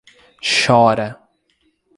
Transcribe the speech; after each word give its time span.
Chora 0.51 1.07